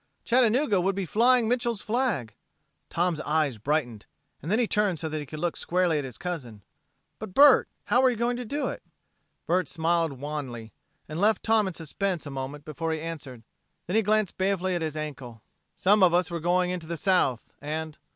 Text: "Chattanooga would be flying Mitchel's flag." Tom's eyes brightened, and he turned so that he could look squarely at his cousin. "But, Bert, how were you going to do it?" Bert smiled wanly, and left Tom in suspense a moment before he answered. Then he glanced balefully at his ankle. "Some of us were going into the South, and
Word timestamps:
"Chattanooga 0.23 0.81
would 0.81 0.95
be 0.95 1.05
flying 1.05 1.47
Mitchel's 1.47 1.81
flag." 1.83 2.33
Tom's 2.89 3.19
eyes 3.19 3.59
brightened, 3.59 4.07
and 4.41 4.51
he 4.59 4.65
turned 4.65 4.97
so 4.97 5.07
that 5.07 5.19
he 5.19 5.27
could 5.27 5.37
look 5.37 5.55
squarely 5.55 5.99
at 5.99 6.03
his 6.03 6.17
cousin. 6.17 6.63
"But, 7.19 7.35
Bert, 7.35 7.69
how 7.83 8.01
were 8.01 8.09
you 8.09 8.15
going 8.15 8.35
to 8.37 8.43
do 8.43 8.67
it?" 8.67 8.81
Bert 9.45 9.67
smiled 9.67 10.13
wanly, 10.19 10.73
and 11.07 11.21
left 11.21 11.43
Tom 11.43 11.67
in 11.67 11.75
suspense 11.75 12.25
a 12.25 12.31
moment 12.31 12.65
before 12.65 12.91
he 12.91 12.99
answered. 12.99 13.43
Then 13.85 13.95
he 13.95 14.01
glanced 14.01 14.39
balefully 14.39 14.73
at 14.73 14.81
his 14.81 14.97
ankle. 14.97 15.43
"Some 15.77 16.01
of 16.01 16.15
us 16.15 16.31
were 16.31 16.39
going 16.39 16.71
into 16.71 16.87
the 16.87 16.97
South, 16.97 17.53
and 17.61 17.99